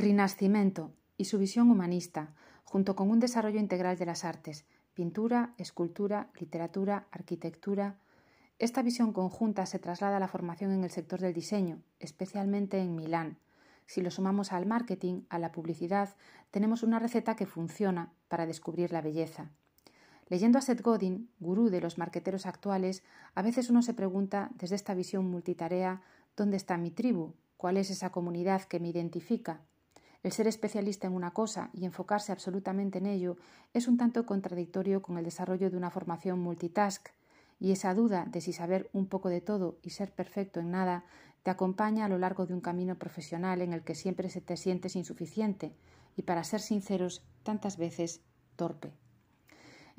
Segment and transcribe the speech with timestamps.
[0.00, 2.32] Rinascimento y su visión humanista,
[2.64, 4.64] junto con un desarrollo integral de las artes,
[4.94, 7.98] pintura, escultura, literatura, arquitectura.
[8.58, 12.94] Esta visión conjunta se traslada a la formación en el sector del diseño, especialmente en
[12.94, 13.36] Milán.
[13.84, 16.16] Si lo sumamos al marketing, a la publicidad,
[16.50, 19.50] tenemos una receta que funciona para descubrir la belleza.
[20.28, 23.02] Leyendo a Seth Godin, gurú de los marqueteros actuales,
[23.34, 26.00] a veces uno se pregunta desde esta visión multitarea
[26.38, 27.34] ¿dónde está mi tribu?
[27.58, 29.60] ¿Cuál es esa comunidad que me identifica?
[30.22, 33.36] El ser especialista en una cosa y enfocarse absolutamente en ello
[33.72, 37.08] es un tanto contradictorio con el desarrollo de una formación multitask,
[37.58, 41.04] y esa duda de si saber un poco de todo y ser perfecto en nada
[41.42, 44.56] te acompaña a lo largo de un camino profesional en el que siempre se te
[44.56, 45.74] sientes insuficiente
[46.16, 48.22] y, para ser sinceros, tantas veces
[48.56, 48.92] torpe.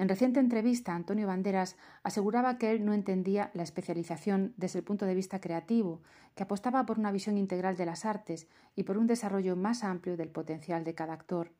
[0.01, 5.05] En reciente entrevista, Antonio Banderas aseguraba que él no entendía la especialización desde el punto
[5.05, 6.01] de vista creativo,
[6.33, 10.17] que apostaba por una visión integral de las artes y por un desarrollo más amplio
[10.17, 11.51] del potencial de cada actor.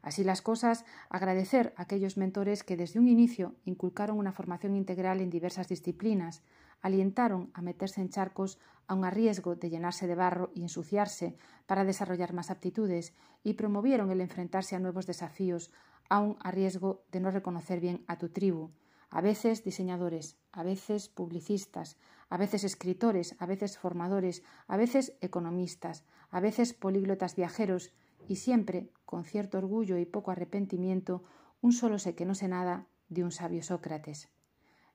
[0.00, 5.20] Así las cosas, agradecer a aquellos mentores que desde un inicio inculcaron una formación integral
[5.20, 6.42] en diversas disciplinas,
[6.82, 11.84] alientaron a meterse en charcos aun a riesgo de llenarse de barro y ensuciarse para
[11.84, 15.72] desarrollar más aptitudes y promovieron el enfrentarse a nuevos desafíos
[16.08, 18.70] aun a riesgo de no reconocer bien a tu tribu,
[19.10, 21.96] a veces diseñadores, a veces publicistas,
[22.28, 27.92] a veces escritores, a veces formadores, a veces economistas, a veces políglotas viajeros,
[28.28, 31.22] y siempre, con cierto orgullo y poco arrepentimiento,
[31.60, 34.28] un solo sé que no sé nada de un sabio Sócrates.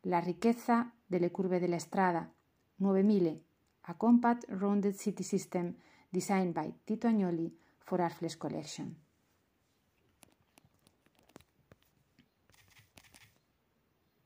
[0.04, 2.32] La riqueza de Le Curve de la Estrada,
[2.78, 3.44] 9000,
[3.84, 5.76] a compact rounded city system
[6.10, 8.96] designed by Tito Agnoli for Artflex Collection.